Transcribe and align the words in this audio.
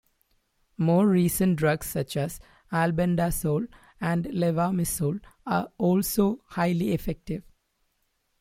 More 0.79 1.07
recent 1.07 1.57
drugs 1.57 1.85
such 1.85 2.17
as 2.17 2.39
albendazole 2.71 3.67
and 3.99 4.25
levamisole 4.25 5.21
are 5.45 5.71
also 5.77 6.41
highly 6.47 6.93
effective. 6.93 7.43